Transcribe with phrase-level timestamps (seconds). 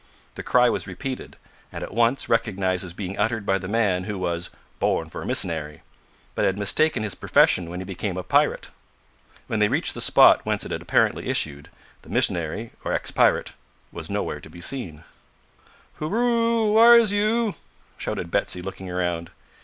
[0.33, 1.35] The cry was repeated,
[1.71, 5.27] and at once recognised as being uttered by the man who was "born for a
[5.27, 5.83] mis'nary,"
[6.33, 8.69] but had mistaken his profession when he became a pirate!
[9.45, 11.69] When they reached the spot whence it had apparently issued,
[12.01, 13.53] the mis'nary, or ex pirate,
[13.91, 15.03] was nowhere to be seen.
[15.99, 16.73] "Hooroo!
[16.73, 17.53] whar' is you?"
[17.99, 19.29] shouted Betsy, looking round.